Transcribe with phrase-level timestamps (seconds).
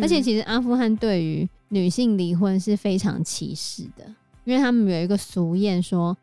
[0.00, 4.04] 而且其实阿富汗对于女性离婚是非常歧视的，
[4.44, 6.16] 因为他们有一个俗谚说，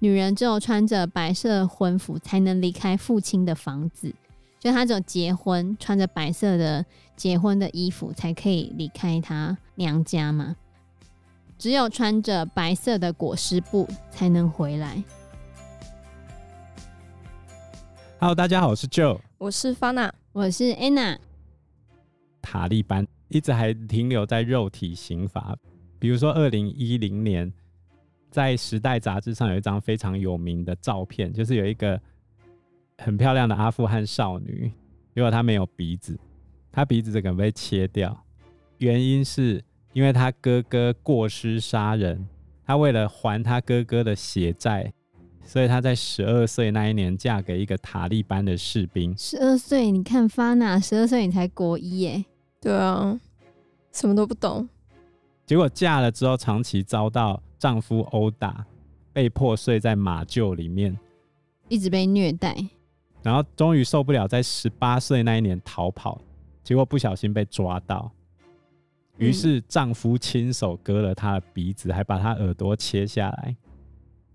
[0.00, 4.12] 女人只有穿着白色婚服才能离开父亲的房子，
[4.58, 6.84] 就她只有结婚穿着白色的
[7.16, 10.56] 结婚的衣服才可以离开她娘家嘛，
[11.56, 15.02] 只有穿着白色的裹尸布才能回来。
[18.18, 21.18] Hello，大家好，我是 Joe，我是 Fana，我是 Anna。
[22.44, 25.56] 塔利班一直还停留在肉体刑罚，
[25.98, 27.50] 比如说二零一零年，
[28.30, 31.98] 在《时代》杂志上有一张非常有名的照片，就是有一个
[32.98, 34.70] 很漂亮的阿富汗少女，
[35.14, 36.18] 如果她没有鼻子，
[36.70, 38.22] 她鼻子整个被切掉，
[38.78, 42.28] 原因是因为她哥哥过失杀人，
[42.66, 44.92] 她为了还她哥哥的血债。
[45.46, 49.14] 所以她在十二岁那一年嫁给一个塔利班的士兵。
[49.18, 52.24] 十二岁，你看 Fana，十二岁你才国一耶？
[52.64, 53.20] 对啊，
[53.92, 54.66] 什么都不懂。
[55.44, 58.64] 结果嫁了之后，长期遭到丈夫殴打，
[59.12, 60.98] 被迫睡在马厩里面，
[61.68, 62.56] 一直被虐待。
[63.22, 66.18] 然后终于受不了，在十八岁那一年逃跑，
[66.62, 68.10] 结果不小心被抓到，
[69.18, 73.54] 于是丈夫亲手割了她的鼻子，还把她耳朵切下来。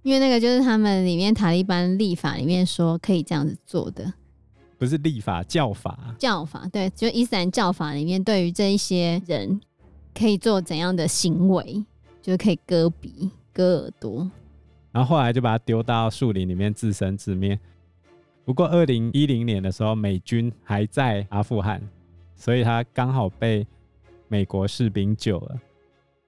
[0.03, 4.13] 因为那个就是他们里面塔利班立法里面说可以这样子做的，
[4.79, 9.59] 不是立法，教法，教法，对，就伊斯兰教法里面对于这一些人
[10.17, 11.85] 可以做怎样的行为，
[12.21, 14.31] 就是可以割鼻、割耳朵，
[14.93, 17.59] 然后后来就把他丢到树林里面自生自灭。
[18.45, 21.81] 不过二零一零年的时候，美军还在阿富汗，
[22.35, 23.67] 所以他刚好被
[24.29, 25.61] 美国士兵救了，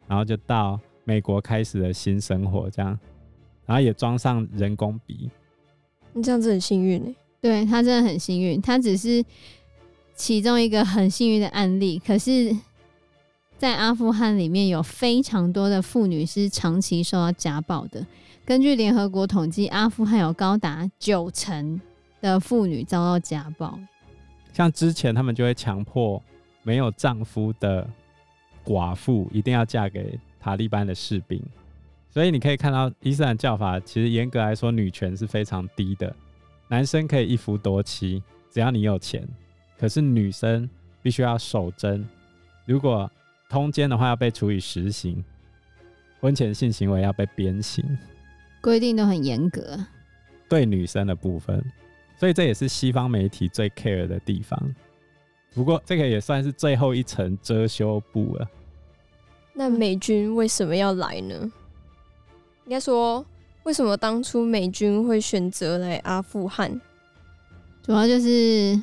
[0.07, 2.99] 然后就到美国开始了新生活，这样。
[3.65, 5.29] 然后也装上人工鼻，
[6.11, 9.25] 你这样子很幸运哎，对，他真的很幸运，他只是
[10.15, 11.97] 其中一个很幸运的案例。
[11.97, 12.55] 可是，
[13.57, 18.05] 在阿富汗里面有非常多的妇女是长期受到家暴的。
[18.45, 21.81] 根据联合国统计，阿富汗有高达九成
[22.21, 23.79] 的妇女遭到家暴。
[24.53, 26.21] 像之前他们就会强迫
[26.61, 27.89] 没有丈夫的
[28.63, 31.41] 寡妇一定要嫁给塔利班的士兵。
[32.09, 36.13] 所以你可以看到，伊斯兰教法其实严格来说，女权是非常低的。
[36.71, 39.27] 男生可以一夫多妻，只要你有钱。
[39.77, 40.69] 可是女生
[41.01, 42.07] 必须要守贞，
[42.65, 43.11] 如果
[43.49, 45.21] 通奸的话，要被处以实刑；
[46.21, 47.83] 婚前性行为要被鞭刑，
[48.61, 49.77] 规定都很严格。
[50.47, 51.61] 对女生的部分，
[52.17, 54.57] 所以这也是西方媒体最 care 的地方。
[55.53, 58.49] 不过这个也算是最后一层遮羞布了。
[59.53, 61.51] 那美军为什么要来呢？
[62.63, 63.25] 应该说，
[63.63, 66.79] 为什么当初美军会选择来阿富汗？
[67.83, 68.79] 主要就是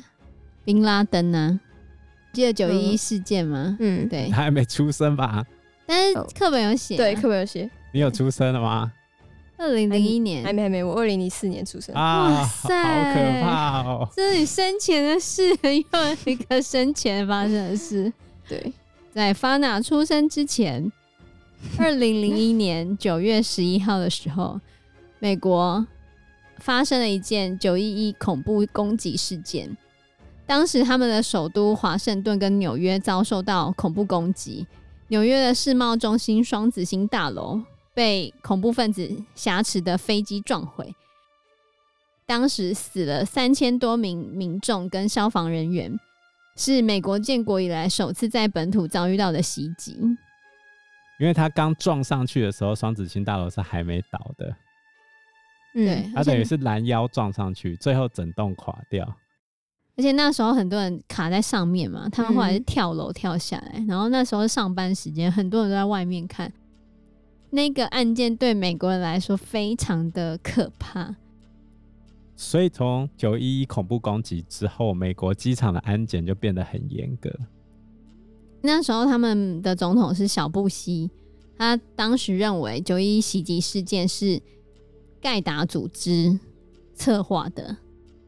[0.63, 3.77] 宾拉登呢、啊，记得九一一事件吗？
[3.79, 5.45] 嗯，对，他还没出生吧？
[5.85, 7.69] 但是课本有写、啊，对，课本有写。
[7.91, 8.91] 你有出生了吗？
[9.57, 11.93] 二零零一年还没还没，我二零零四年出生。
[11.93, 14.07] 啊，哇塞，好可怕哦！
[14.15, 18.13] 这是你生前的事， 又一个生前发生的事。
[18.47, 18.71] 对，
[19.13, 20.89] 在 Fana 出生之前。
[21.77, 24.59] 二零零一年九月十一号的时候，
[25.19, 25.85] 美国
[26.57, 29.77] 发生了一件九一一恐怖攻击事件。
[30.45, 34.65] 当时他们的首都华盛顿跟纽约遭受到恐怖攻击，
[35.09, 37.61] 纽约的世贸中心双子星大楼
[37.93, 40.95] 被恐怖分子挟持的飞机撞毁，
[42.25, 45.99] 当时死了三千多名民众跟消防人员，
[46.55, 49.97] 是美国建国以来首次在本土遭遇到的袭击。
[51.19, 54.55] 因为他刚撞上去的时候，双子星大楼是还没倒的。
[55.73, 59.05] 对，他等于是拦腰撞上去，最后整栋垮掉。
[59.97, 66.51] 而且那时候很多人卡在上面嘛，他们后来是跳楼跳下来，嗯、然后那时候上班时间，很多人都在外面看。
[67.49, 71.15] 那个案件对美国人来说非常的可怕。
[72.35, 77.29] 所以从九一一恐怖攻击之后，美国机场的安检就变得很严格。
[78.61, 81.09] 那时候他们的总统是小布希，
[81.57, 84.41] 他当时认为九一袭击事件是
[85.21, 86.39] 盖达组织
[86.93, 87.77] 策划的。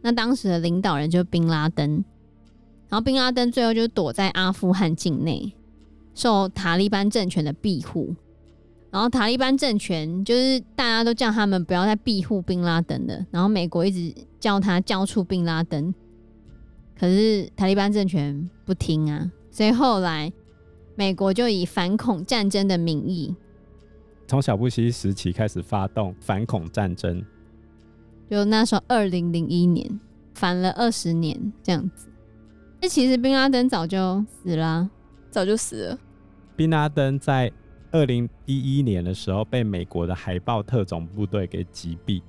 [0.01, 2.03] 那当时的领导人就是宾拉登，
[2.89, 5.53] 然后宾拉登最后就躲在阿富汗境内，
[6.15, 8.15] 受塔利班政权的庇护。
[8.89, 15.93] 然后塔利班政权就是大家都叫他们不要再庇护宾拉登的，然后美国一直叫他交出宾拉登，
[16.99, 19.31] 可是塔利班政权不听啊。
[19.51, 20.31] 所以后来，
[20.95, 23.35] 美国就以反恐战争的名义，
[24.25, 27.23] 从小布希时期开始发动反恐战争。
[28.29, 29.99] 就那时候，二零零一年，
[30.33, 32.07] 反了二十年这样子。
[32.81, 34.89] 那其实宾拉登早就死了啊，
[35.29, 35.99] 早就死了。
[36.55, 37.51] 宾拉登在
[37.91, 42.21] 二零一一年的时候被美国的海豹特种部队给击毙，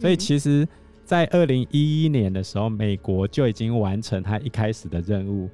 [0.00, 0.66] 所以其实，
[1.04, 5.48] 在二零一一年的时候，美国就已经完成他一开始的任务，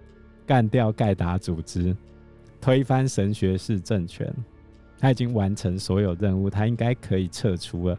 [0.46, 1.96] 干掉盖达组织，
[2.60, 4.32] 推翻神学士政权。
[4.98, 7.98] 他已经完成所有任务，他应该可以撤出了。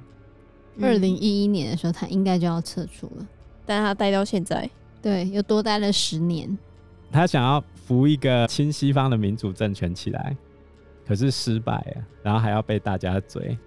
[0.81, 3.27] 二零一一年的时候，他应该就要撤出了，
[3.65, 4.69] 但他待到现在，
[5.01, 6.57] 对，又多待了十年。
[7.11, 10.35] 他想要扶一个亲西方的民主政权起来，
[11.05, 13.57] 可是失败了，然后还要被大家追。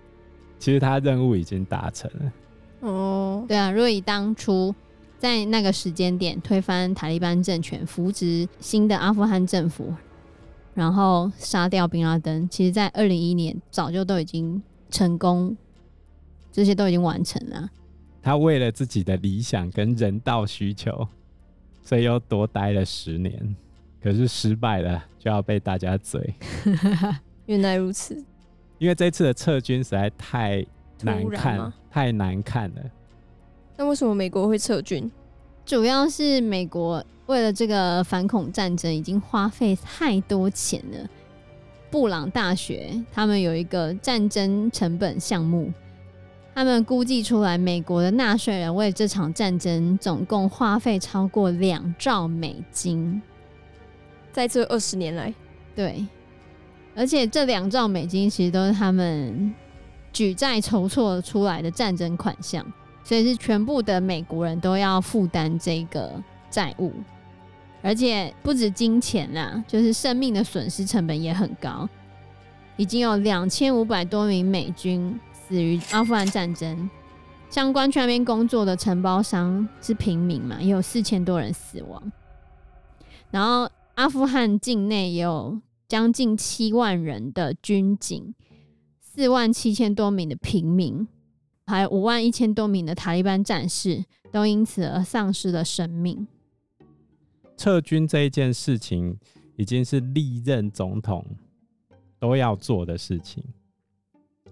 [0.59, 2.33] 其实他任务已经达成了。
[2.81, 4.75] 哦，对啊，若以当初
[5.19, 9.95] 在那个时间点推翻塔利班政权，扶植新的阿富汗政府。
[10.75, 15.57] 然后杀掉宾拉登，其实，在二零一一年早就都已经成功，
[16.53, 17.71] 这些都已经完成了。
[18.23, 21.09] 他为了自己的理想跟人道需求，
[21.83, 23.57] 所以又多待了十年，
[24.03, 26.35] 可是失败了，就要被大家追。
[27.47, 28.23] 原来如此，
[28.77, 30.63] 因为这次的撤军实在太
[31.01, 32.83] 难看，太难看了。
[33.77, 35.11] 那为什么美国会撤军？
[35.65, 37.05] 主要是美国。
[37.27, 41.09] 为了这个反恐战争，已经花费太多钱了。
[41.91, 45.73] 布朗大学他们有一个战争成本项目，
[46.55, 53.21] 他们估计出来，美国的纳税人为这场战争总共花费超过两兆美金，
[54.33, 55.35] 在这二十年来，
[55.75, 56.07] 对，
[56.95, 59.53] 而且这两兆美金其实都是他们
[60.13, 62.65] 举债筹措出来的战争款项，
[63.07, 66.21] 所以是全部的美国人都要负担这个
[66.51, 66.93] 债务。
[67.81, 71.89] 而且不止金钱啦，就是生命的损失成本也很高。
[72.77, 76.91] 已经有两千五百多名美军死于阿富汗战争，
[77.49, 82.11] 相关去那边工作的承包商是平民嘛，也有四千多人死亡。
[83.31, 88.35] 然后阿富汗境内也有将近七万人的军警，
[89.01, 91.07] 四万七千多名的平民，
[91.67, 96.27] 还有五万一千多名的塔利班战士，都因此而丧失了生命。
[97.57, 99.19] 撤军这一件事情，
[99.57, 101.25] 已经是历任总统
[102.21, 103.43] 都要做的事情。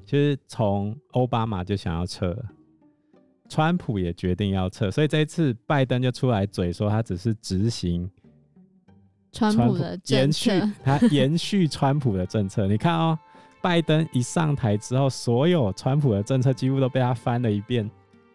[0.04, 2.36] 其实从奥巴马就想要撤，
[3.48, 8.10] 川普也决定要撤，所以这一次拜登就出来嘴说，他只是执行
[9.32, 12.66] 川普的政策，延续他延续川普的政策。
[12.66, 13.18] 你看哦，
[13.64, 17.90] 拜登一上台之后，所有川普的政策几乎都被他翻了一遍，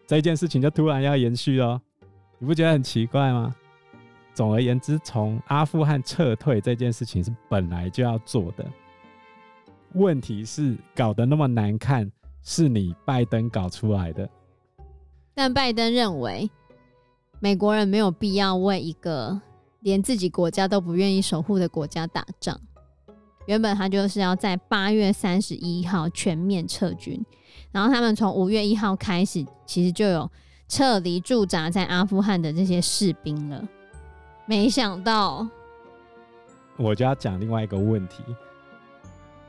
[0.08, 1.80] 这件事情就突然要延续哦，
[2.40, 3.56] 你不觉得很奇怪吗？
[4.34, 8.66] 总而言之，从阿富汗撤退这件事情是本来就要做的。
[9.94, 12.12] 问题是搞得那么难看，
[12.42, 14.28] 是你拜登搞出来的。
[15.36, 16.50] 但拜登认为，
[17.40, 19.40] 美国人没有必要为一个
[19.82, 22.60] 连自己国家都不愿意守护的国家打仗。
[23.50, 27.20] 原本他就是要在八月三十一号全面撤军，
[27.72, 30.30] 然后他们从五月一号开始，其实就有
[30.68, 33.68] 撤离驻扎在阿富汗的这些士兵了。
[34.46, 35.48] 没想到，
[36.78, 38.24] 我就要讲另外一个问题。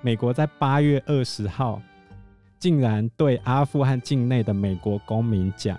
[0.00, 1.78] 美国在八月二十号，
[2.58, 5.78] 竟然对阿富汗境内的美国公民讲：“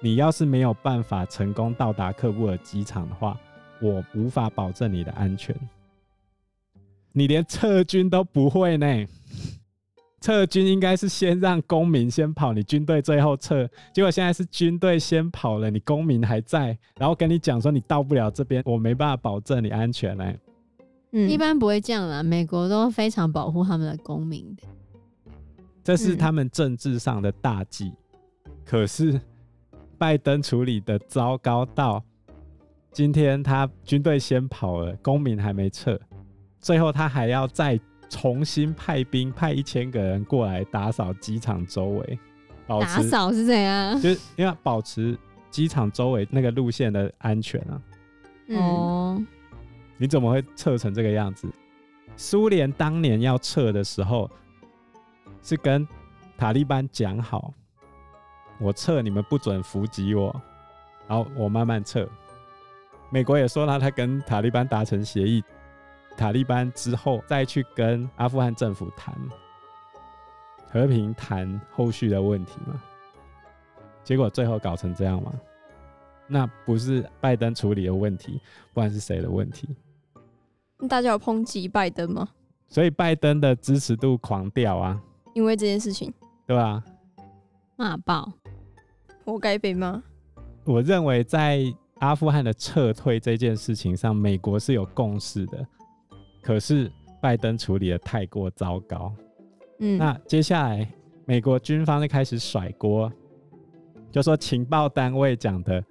[0.00, 3.40] 你要是没有办法成功到达喀布尔机场的话，
[3.80, 5.56] 我无法保证你的安全。”
[7.16, 9.06] 你连撤军都不会呢？
[10.20, 13.66] 撤军应该是先让公民先跑，你军队最后撤。
[13.94, 20.30] 结果现在是军队先跑了，你公民还在，然后跟你讲说你到不了这边，我没办法保证你安全呢。
[21.12, 24.68] 嗯，一般不会这样啦，美国都非常保护他们的公民的。
[25.82, 27.94] 这是他们政治上的大忌。
[28.44, 28.52] 嗯。
[28.62, 29.18] 可是
[29.96, 32.04] 拜登处理的糟糕到，
[32.92, 35.98] 今天他军队先跑了，公民还没撤，
[36.66, 37.78] 最后他还要再。
[38.08, 42.18] 重新派兵，派一千个人过来打扫机场周围。
[42.68, 44.00] 打扫是怎样？
[44.00, 45.18] 就是因为要保持
[45.50, 47.82] 机场周围那个路线的安全啊。
[48.50, 49.26] 哦、嗯，
[49.96, 51.52] 你怎么会撤成这个样子？
[52.16, 54.30] 苏联当年要撤的时候，
[55.42, 55.86] 是跟
[56.38, 57.52] 塔利班讲好，
[58.60, 60.32] 我撤你们不准伏击我，
[61.08, 62.08] 然后我慢慢撤。
[63.10, 65.42] 美国也说了，他跟塔利班达成协议。
[66.16, 69.14] 塔利班之后再去跟阿富汗政府谈
[70.70, 72.80] 和平，谈后续的问题嘛？
[74.02, 75.32] 结果最后搞成这样吗？
[76.26, 78.40] 那不是拜登处理的问题，
[78.72, 79.68] 不然是谁的问题？
[80.88, 82.28] 大家有抨击拜登吗？
[82.68, 85.00] 所以拜登的支持度狂掉啊！
[85.34, 86.12] 因为这件事情，
[86.46, 86.82] 对吧？
[87.76, 88.32] 骂爆，
[89.24, 90.02] 活该被骂。
[90.64, 91.62] 我认为在
[92.00, 95.66] 阿富汗的撤退这件事情上，美国是有共识的。
[96.46, 96.88] 可是
[97.20, 99.12] 拜登处理的太过糟糕。
[99.80, 100.88] 嗯，那接下来
[101.24, 103.12] 美国军方就开始甩锅，
[104.12, 105.84] 就说情报单位讲的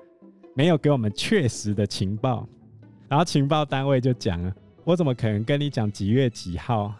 [0.55, 2.47] 没有给我们确实的情报，
[3.09, 6.95] 然后情报单位就讲了，我怎么可能跟你讲几月几号？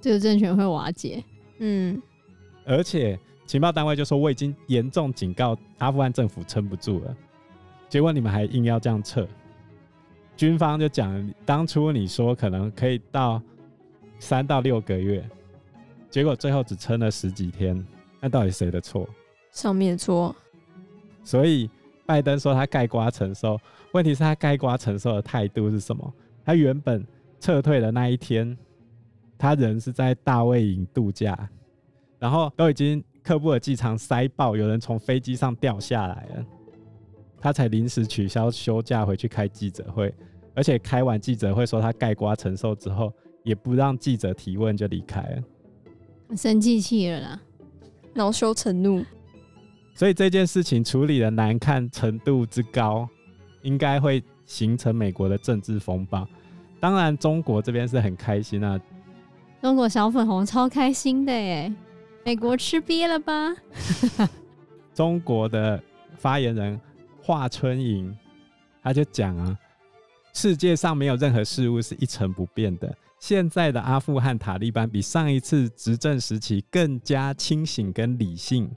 [0.00, 1.22] 这个政权会瓦解。
[1.58, 2.00] 嗯，
[2.64, 7.14] 而且情报单位就说我已经严重警告阿富汗政府撑不住了，
[7.86, 9.28] 结果你们还硬要这样撤。
[10.36, 13.40] 军方就讲，当初你说可能可以到
[14.18, 15.24] 三到六个月，
[16.10, 17.86] 结果最后只撑了十几天，
[18.20, 19.08] 那到底谁的错？
[19.50, 20.34] 上面错。
[21.22, 21.70] 所以
[22.04, 23.58] 拜登说他盖瓜承受，
[23.92, 26.12] 问题是他盖瓜承受的态度是什么？
[26.44, 27.06] 他原本
[27.38, 28.56] 撤退的那一天，
[29.38, 31.48] 他人是在大卫营度假，
[32.18, 36.44] 然后都已经喀布尔机场塞爆，有人从飞机上掉下来了。
[37.44, 40.10] 他才临时取消休假回去开记者会，
[40.54, 47.42] 而且开完记者会说他盖瓜承受之后，也不让记者提问就离开了，生气气了啦，
[48.14, 49.04] 恼羞成怒。
[49.94, 53.06] 所以这件事情处理的难看程度之高，
[53.60, 56.26] 应该会形成美国的政治风暴。
[56.80, 58.80] 当然，中国这边是很开心啊，
[59.60, 61.70] 中国小粉红超开心的耶，
[62.24, 63.54] 美国吃瘪了吧？
[64.94, 65.78] 中国的
[66.16, 66.80] 发言人。
[67.26, 68.14] 华春莹，
[68.82, 69.58] 他就讲啊，
[70.34, 72.94] 世界上没有任何事物是一成不变的。
[73.18, 78.70] 现在的阿富汗塔利班比上一次执政时期更加清醒跟理性，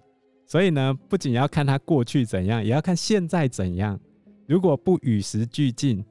[0.45, 3.99] 所以呢，不仅要看他过去怎样，也要看现在怎样。
[4.47, 6.01] 如果不与时俱进，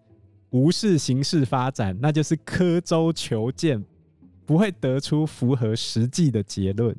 [0.50, 3.82] 无视形势发展，那就是刻舟求剑，
[4.44, 6.94] 不会得出符合实际的结论。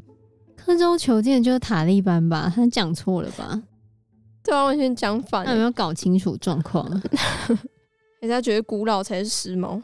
[0.55, 2.51] 刻舟求剑就是塔利班吧？
[2.55, 3.61] 他讲错了吧？
[4.47, 5.43] 对啊，完全讲反。
[5.43, 6.89] 那有没有搞清楚状况？
[8.21, 9.81] 人家觉得古老才是时髦。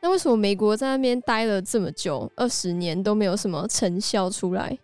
[0.00, 4.78] 那为什么美国在那边待了这么久，二十年都没有什么成效出来？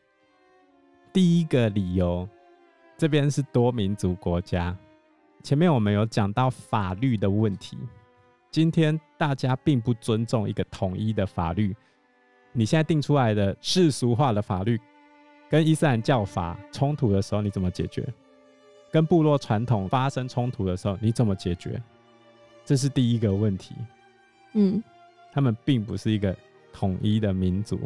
[1.13, 2.29] 第一个理由，
[2.99, 4.77] 这边是多民族国家。
[5.45, 7.79] 前面我们有讲到法律的问题，
[8.51, 11.73] 今天大家并不尊重一个统一的法律。
[12.53, 14.77] 你现在定出来的世俗化的法律，
[15.49, 18.05] 跟伊斯兰教法冲突的时候，你怎么解决？
[18.91, 21.81] 跟部落传统发生冲突的时候，你怎么解决？
[22.65, 23.75] 这是第一个问题。
[24.55, 24.83] 嗯，
[25.33, 26.35] 他们并不是一个
[26.73, 27.79] 统一的民族。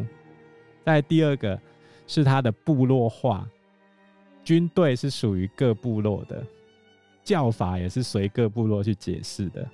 [0.84, 1.60] 在第二个
[2.06, 3.48] 是他的部落化，
[4.42, 6.44] 军队是属于各部落的，
[7.22, 9.68] 教法也是随各部落去解释的。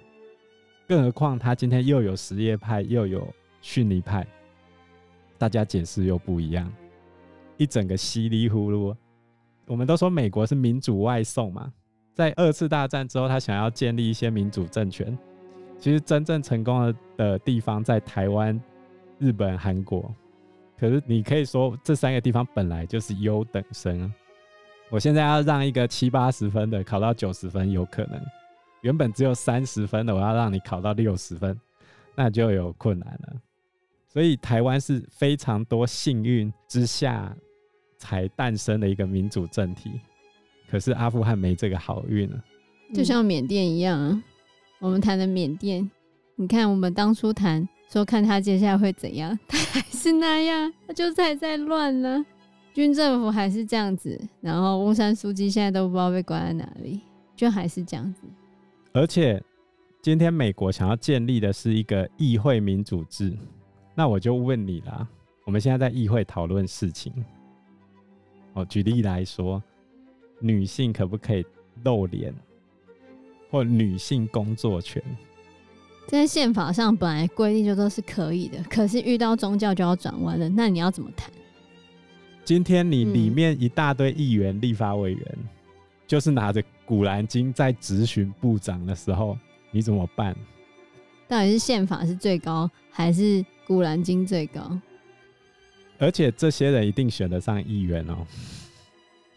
[0.88, 3.26] 更何况他今天又有什叶派，又有
[3.62, 4.26] 逊尼派，
[5.38, 6.73] 大家解释又不一样，
[7.56, 8.97] 一整个稀里糊涂。
[9.67, 11.73] 我们都说美国是民主外送嘛，
[12.15, 15.17] 在二次大战之后，他想要建立一些民主政权。
[15.79, 18.59] 其实真正成功的的地方在台湾、
[19.19, 20.15] 日本、韩国。
[20.79, 24.13] 可是你可以说这三个地方本来就是优等生。
[24.89, 28.21] 我现在要让一个七八十分的考到九十分，有可能；
[28.83, 31.59] 原本只有三十分的，我要让你考到六十分，
[32.15, 33.37] 那就有困难了。
[34.07, 37.37] 所以台湾是非常多幸运之下。
[37.99, 39.91] 才诞生的一个民主政体，
[40.71, 42.45] 可是阿富汗没这个好运啊，
[42.95, 44.23] 就像缅甸一样啊。
[44.79, 45.91] 我们谈的缅甸，
[46.35, 52.25] 你看我们当初谈说看他接下来会怎样， 他还是那样，他就还在乱呢。
[52.75, 57.00] 军政府还是这样子，然后翁山书记现在都不知道被关在哪里，
[57.35, 58.21] 就还是这样子。
[58.93, 59.43] 而且
[60.03, 63.35] 今天美国想要建立的是一个议会民主制，
[63.95, 65.09] 那我就问你啦，
[65.47, 67.12] 我们现在在议会讨论事情。
[68.57, 69.63] 哦，举例来说，
[70.41, 71.45] 女性可不可以
[71.85, 72.35] 露脸，
[73.51, 75.03] 或女性工作权？
[76.09, 80.49] 在宪法上本来规定就都是可以的，可是遇到宗教就要转弯了。
[80.49, 81.31] 那你要怎么谈？
[82.47, 85.45] 今天你里面一大堆议员、立法委员，嗯、
[86.07, 89.37] 就是拿着《古兰经》在质询部长的时候，
[89.71, 90.35] 你怎么办？
[91.29, 93.23] 到底是宪法是最高，还是
[93.67, 94.81] 《古兰经》最高？
[95.99, 98.26] 而且这些人一定选得上议员哦。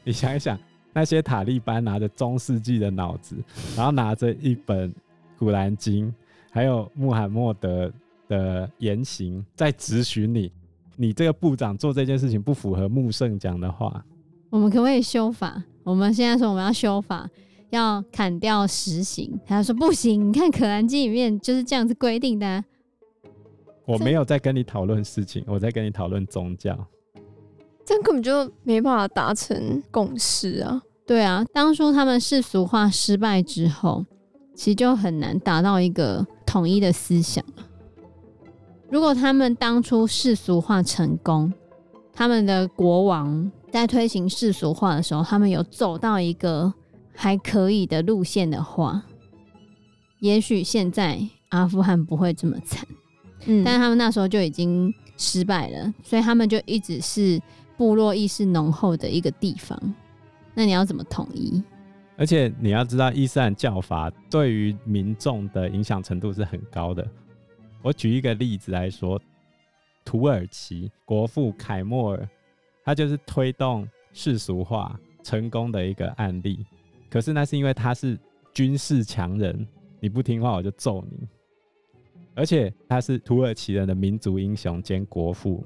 [0.04, 0.58] 你想一想，
[0.94, 3.36] 那些塔利班拿着中世纪的脑子，
[3.76, 4.90] 然后拿着一本
[5.38, 6.08] 《古兰经》，
[6.50, 7.92] 还有穆罕默德
[8.28, 10.52] 的言行，在质询你，
[10.96, 14.04] 你这个部长做这件事情不符合穆圣讲的话，
[14.50, 15.64] 我们可不可以修法？
[15.84, 17.30] 我们现在说我们要修法，
[17.70, 19.40] 要砍掉实刑。
[19.46, 22.64] 他说不行，你看《可兰经》里面就是这样子规定的。
[23.90, 26.78] 我没有在跟你讨论事情，我在跟你讨论宗教。
[27.84, 30.80] 这样根本就没办法达成共识啊！
[31.08, 34.06] 对啊，当初他们世俗化失败之后，
[34.54, 37.44] 其实就很难达到一个统一的思想。
[38.92, 41.52] 如果他们当初世俗化成功，
[42.14, 46.72] 他们的国王在推行世俗化的时候，他们有走到一个
[47.16, 49.02] 还可以的路线的话，
[50.20, 51.20] 也许现在
[51.50, 52.88] 阿富汗不会这么惨。
[53.46, 57.42] 嗯，但是他们那时候就已经失败了，所以他们就一直是
[57.78, 59.78] 部落意识浓厚的一个地方。
[60.54, 61.64] 那你要怎么统一？
[62.18, 67.08] 而且你要知道，伊斯兰教法对于民众的影响程度是很高的。
[67.82, 69.18] 我举一个例子来说，
[70.04, 72.30] 土耳其国父凯末尔，
[72.84, 76.66] 他就是推动世俗化成功的一个案例。
[77.10, 78.20] 可是那是因为他是
[78.54, 79.66] 军事强人，
[80.02, 81.26] 你不听话我就揍你。
[82.40, 85.62] 而且他是土耳其人的民族英雄兼国父，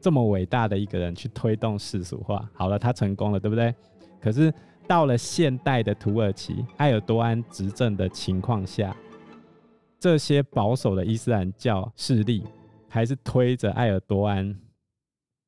[0.00, 3.74] 这么伟大的一个人去推动世俗化，好了，他成功了，对不对？
[4.20, 4.54] 可是
[4.86, 8.96] 到了现代的土耳其，埃尔多安执政的情况下，
[9.98, 12.44] 这些保守的伊斯兰教势力
[12.88, 14.56] 还是推着埃尔多安，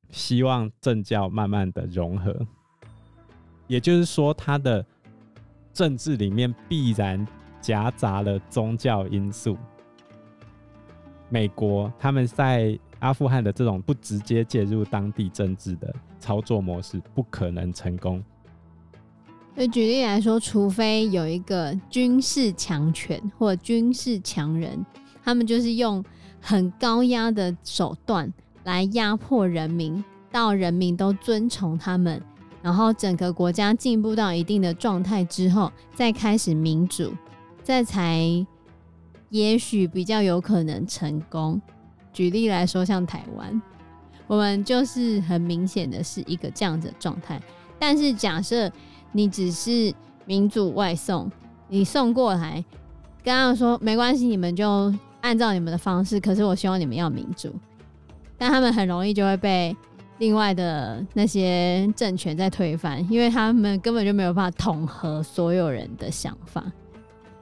[0.09, 2.37] 希望政教慢慢的融合。
[3.67, 4.85] 也就是说，他的
[5.71, 7.25] 政治里面必然
[7.61, 9.57] 夹杂了宗教因素。
[11.33, 18.23] 美国他们在阿富汗的这种不直接介入当地政治的操作模式，不可能成功。
[19.55, 24.85] 所以举例来说，除非有一个军事强权或军事强人，
[25.23, 26.05] 他们就是用
[26.39, 28.31] 很高压的手段
[28.63, 32.21] 来压迫人民，到人民都遵从他们，
[32.61, 37.11] 然后整个国家进步到一定的状态之后，再开始民主，
[37.63, 38.45] 这才
[39.33, 41.59] 也许比较有可能成功。
[42.13, 43.59] 举例来说，像台湾，
[44.27, 47.41] 我们就是很明显的是一个这样子的状态。
[47.79, 48.71] 但是假设
[49.11, 49.91] 你只是
[50.25, 51.31] 民主外送，
[51.67, 52.63] 你送过来，
[53.23, 56.19] 跟他们说没关系，你们就按照你们的方式。
[56.19, 57.51] 可是我希望你们要民主，
[58.37, 59.75] 但他们很容易就会被
[60.19, 66.63] 另外的那些政权在推翻，因为他们根本就没有办法统合所有人的想法。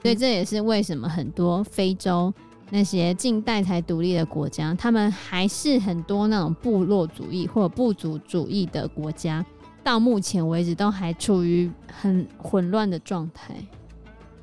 [0.01, 2.33] 所以这也是为什么很多非洲
[2.69, 9.45] 那些近代才独立的国家，他们还是很多那种部落主义或者部族主义的国家。
[9.83, 13.55] 到目前为止都还处于很混乱的状态。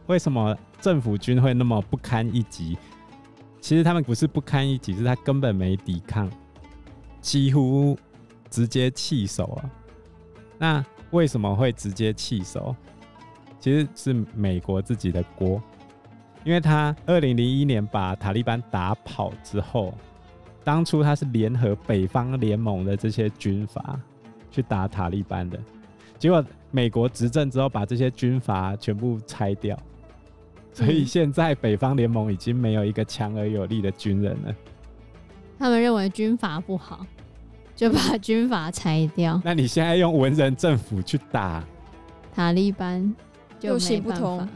[0.07, 2.77] 为什么政府军会那么不堪一击？
[3.61, 6.29] 其实他们不是不堪一击，是他根本没抵抗，
[7.21, 7.97] 几乎
[8.51, 9.71] 直接弃守啊。
[10.59, 12.75] 那为什么会直接弃守？
[13.61, 15.63] 其实是美国自己的锅，
[16.45, 19.95] 因为他二零零一年把塔利班打跑之后，
[20.65, 23.99] 当初他是联合北方联盟的这些军阀。
[24.51, 25.61] 去打塔利班的，
[26.19, 29.79] 结果美国执政之后，把这些军阀全部拆掉，
[30.73, 34.55] 所以现在北方联盟已经没有一个强而有力的军人了。
[35.59, 37.07] 他们认为军阀不好，
[37.77, 39.41] 就把军阀拆掉。
[39.45, 41.63] 那你现在用文人政府去打
[42.35, 43.15] 塔利班，
[43.59, 44.47] 就行不通。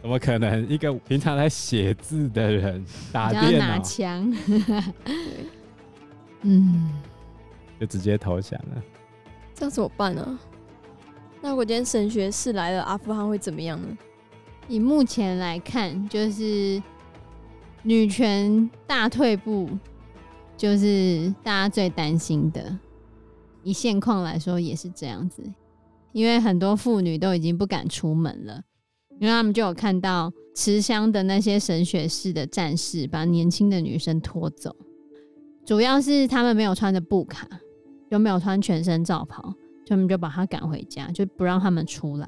[0.00, 0.68] 怎么可能？
[0.68, 4.32] 一个平常在写字的人打电脑拿枪，
[6.42, 6.92] 嗯，
[7.80, 8.82] 就直接投降了。
[9.54, 10.38] 这样怎么办呢？
[11.40, 13.88] 那如果今天神学士来了，阿富汗会怎么样呢？
[14.68, 16.80] 以目前来看，就是
[17.82, 19.68] 女权大退步，
[20.56, 22.78] 就是大家最担心的。
[23.64, 25.42] 以现况来说，也是这样子，
[26.18, 28.60] 因为很多妇女都已经不敢出门了，
[29.20, 34.74] 因为他们就有看到持枪的那些神学士的战士把年轻的女生拖走，
[35.64, 37.48] 主要是他们没有穿着布卡。
[38.10, 39.54] 就没有穿全身罩袍，
[39.86, 42.26] 他们就把他赶回家，就不让他们出来。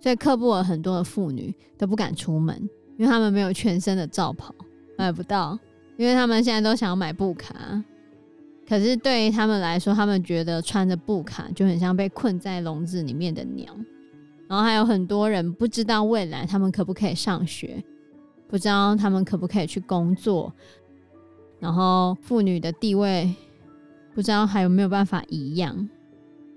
[0.00, 2.56] 所以克布尔很多的妇女都不敢出门，
[2.96, 4.54] 因为他们没有全身的罩袍，
[4.96, 5.58] 买不到。
[5.96, 7.82] 因为他们现在都想要买布卡，
[8.70, 13.66] 可是对于他们来说，他们觉得穿着布卡就很像被困在笼子里面的鸟。
[14.46, 17.82] 然后还有很多人不知道未来他们可不可以上学，
[18.46, 20.52] 不知道他们可不可以去工作，
[21.58, 23.34] 然后妇女的地位。
[24.14, 25.88] 不知道还有没有办法一样？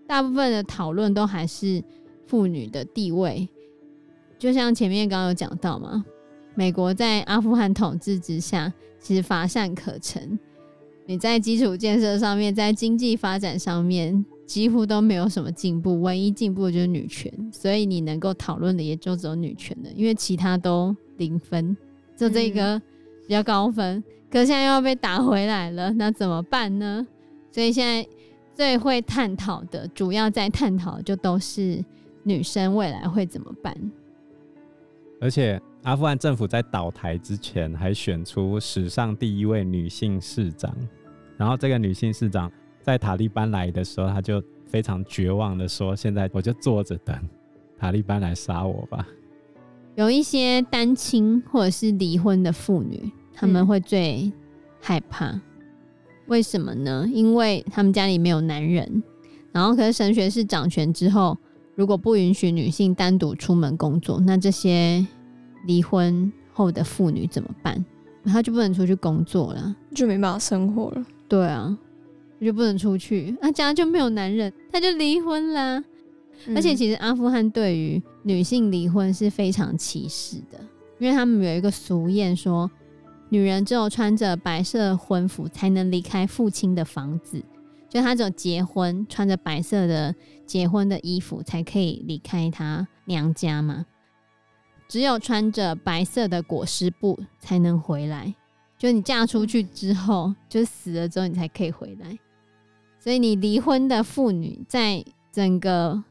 [0.05, 1.83] 大部分的讨论都还是
[2.27, 3.49] 妇女的地位，
[4.37, 6.05] 就像前面刚刚有讲到嘛，
[6.53, 10.37] 美国在阿富汗统治之下，其实乏善可陈。
[11.05, 17.31] 你在基础建设上面，在经济发展上面，几乎都没有什么进步，唯一进步的就是女权。
[17.51, 21.75] 所以你能够讨论的也就只有女权了，因为其他都零分，
[22.15, 22.79] 就这个
[23.27, 23.97] 比较高分。
[23.97, 27.05] 嗯、可现在又要被打回来了，那怎么办呢？
[27.51, 28.07] 所以现在
[28.55, 31.83] 最会探讨的，主要在探讨就都是
[32.23, 33.75] 女生未来会怎么办。
[35.19, 40.73] 而且阿富汗政府在倒台之前，还选出史上第一位女性市长。
[41.35, 42.49] 然后这个女性市长
[42.81, 47.13] 在塔利班来的时候，她就非常绝望的说：“现在我就坐着等
[47.77, 49.05] 塔利班来杀我吧。”
[49.95, 54.31] 有一些单亲或者是离婚的妇女，他们会最
[54.79, 55.37] 害怕。
[56.27, 57.05] 为什么呢？
[57.11, 59.03] 因为他们家里没有男人，
[59.51, 61.37] 然后可是神学士掌权之后，
[61.75, 65.05] 如果不允许女性单独出门工作，那这些
[65.65, 67.83] 离婚后的妇女怎么办？
[68.25, 71.05] 她就不能出去工作了，就没办法生活了。
[71.27, 71.77] 对啊，
[72.41, 75.83] 就不能出去，那家就没有男人，她就离婚啦。
[76.47, 76.55] 嗯。
[76.55, 80.59] 而且其实阿富汗对于女性离婚是非常歧视的，
[80.99, 82.69] 因为他们有一个俗谚说。
[83.29, 87.43] 女人只有穿着白色婚服才能离开父亲的房子，
[87.89, 90.13] 就她只有结婚穿着白色的
[90.45, 93.87] 结婚的衣服才可以离开她娘家嘛。
[94.93, 98.31] 只有穿着白色的裹尸布才能回来，
[98.77, 102.15] 就你嫁出去之后，就死了之后你才可以回来。
[102.99, 106.03] 所以你离婚的妇女在整个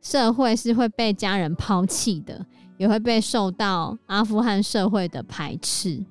[0.00, 2.46] 社会是会被家人抛弃的，
[2.78, 6.02] 也会被受到阿富汗社会的排斥。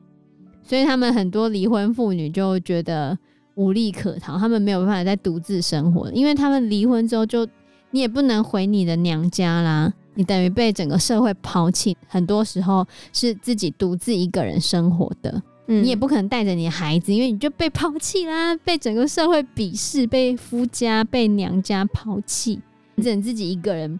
[0.61, 3.17] 所以他们很多离婚妇女就觉得
[3.55, 7.47] 无利可逃，他们没有办法再独自生活，因为他们离婚之后就
[7.89, 22.59] 你也不能回你的娘家啦，你等于被整个社会抛弃，很多时候是自己独自一个人生活的，嗯，你也不可能带着你的孩子，因为你就被抛弃啦，被整个社会鄙视，被夫家、被娘家抛弃，
[22.95, 23.97] 你只能自己一个人，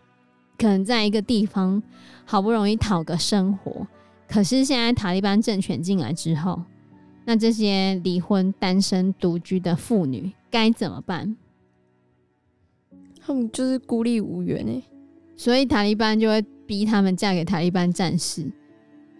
[0.57, 1.81] 可能在一个地方
[2.25, 3.87] 好不容易讨个生活。
[4.27, 6.61] 可是现在塔利班政权进来之后，
[7.23, 11.37] 那这些离婚、单身、独居的妇女该怎么办？
[13.21, 14.83] 他们就是孤立无援呢，
[15.39, 18.45] 所以塔利班就会逼他们嫁给塔利班战士。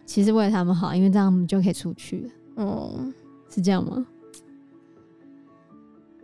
[0.05, 2.63] 其实为了他们好，因为这样他们就可以出去了。
[2.65, 3.13] 哦，
[3.49, 4.05] 是这样吗？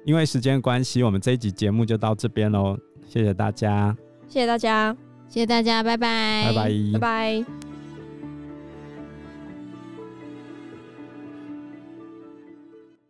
[0.03, 2.77] 因为时间关系，我们这一集节目就到这边喽。
[3.08, 3.95] 谢谢大家，
[4.27, 4.93] 谢谢大家，
[5.29, 7.64] 谢谢大家，拜拜，拜拜，拜拜。